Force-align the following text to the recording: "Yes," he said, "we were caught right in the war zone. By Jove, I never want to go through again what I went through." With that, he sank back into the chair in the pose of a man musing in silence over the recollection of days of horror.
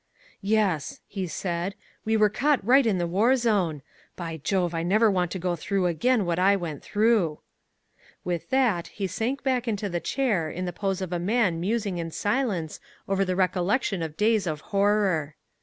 "Yes," 0.41 0.99
he 1.07 1.27
said, 1.27 1.75
"we 2.05 2.17
were 2.17 2.27
caught 2.31 2.65
right 2.65 2.87
in 2.87 2.97
the 2.97 3.05
war 3.05 3.35
zone. 3.35 3.83
By 4.15 4.37
Jove, 4.37 4.73
I 4.73 4.81
never 4.81 5.11
want 5.11 5.29
to 5.29 5.37
go 5.37 5.55
through 5.55 5.85
again 5.85 6.25
what 6.25 6.39
I 6.39 6.55
went 6.55 6.81
through." 6.81 7.39
With 8.23 8.49
that, 8.49 8.87
he 8.87 9.05
sank 9.05 9.43
back 9.43 9.67
into 9.67 9.89
the 9.89 9.99
chair 9.99 10.49
in 10.49 10.65
the 10.65 10.73
pose 10.73 11.01
of 11.01 11.13
a 11.13 11.19
man 11.19 11.59
musing 11.59 11.99
in 11.99 12.09
silence 12.09 12.79
over 13.07 13.23
the 13.23 13.35
recollection 13.35 14.01
of 14.01 14.17
days 14.17 14.47
of 14.47 14.61
horror. 14.73 15.35